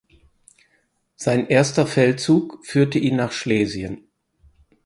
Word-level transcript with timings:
Sein 1.15 1.45
erster 1.47 1.85
Feldzug 1.85 2.65
führte 2.65 2.97
in 2.97 3.15
nach 3.17 3.31
Schlesien. 3.31 4.07